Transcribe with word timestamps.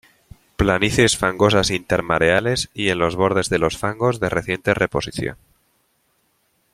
Planicies 0.55 1.15
fangosas 1.15 1.69
intermareales 1.69 2.71
y 2.73 2.89
en 2.89 2.97
los 2.97 3.15
bordes 3.15 3.49
de 3.49 3.59
los 3.59 3.77
fangos 3.77 4.19
de 4.19 4.29
reciente 4.29 4.73
reposición. 4.73 5.37